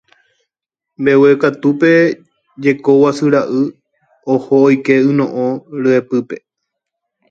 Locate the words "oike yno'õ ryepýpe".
4.67-6.35